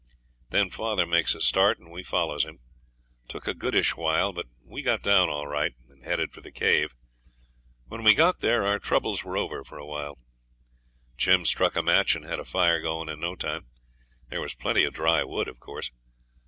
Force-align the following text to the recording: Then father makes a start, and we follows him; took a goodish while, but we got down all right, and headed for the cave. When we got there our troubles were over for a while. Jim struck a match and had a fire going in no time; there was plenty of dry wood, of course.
Then 0.49 0.71
father 0.71 1.05
makes 1.05 1.35
a 1.35 1.41
start, 1.41 1.77
and 1.77 1.91
we 1.91 2.01
follows 2.01 2.43
him; 2.43 2.57
took 3.27 3.47
a 3.47 3.53
goodish 3.53 3.95
while, 3.95 4.33
but 4.33 4.47
we 4.63 4.81
got 4.81 5.03
down 5.03 5.29
all 5.29 5.45
right, 5.45 5.75
and 5.89 6.03
headed 6.03 6.31
for 6.33 6.41
the 6.41 6.49
cave. 6.51 6.95
When 7.85 8.01
we 8.03 8.15
got 8.15 8.39
there 8.39 8.63
our 8.65 8.79
troubles 8.79 9.23
were 9.23 9.37
over 9.37 9.63
for 9.63 9.77
a 9.77 9.85
while. 9.85 10.17
Jim 11.17 11.45
struck 11.45 11.75
a 11.75 11.83
match 11.83 12.15
and 12.15 12.25
had 12.25 12.39
a 12.39 12.45
fire 12.45 12.81
going 12.81 13.09
in 13.09 13.19
no 13.19 13.35
time; 13.35 13.67
there 14.29 14.41
was 14.41 14.55
plenty 14.55 14.85
of 14.85 14.95
dry 14.95 15.23
wood, 15.23 15.47
of 15.47 15.59
course. 15.59 15.91